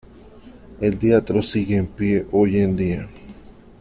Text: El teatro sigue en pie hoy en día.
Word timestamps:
El 0.79 0.97
teatro 0.97 1.43
sigue 1.43 1.77
en 1.77 1.85
pie 1.85 2.25
hoy 2.31 2.57
en 2.59 2.75
día. 2.75 3.07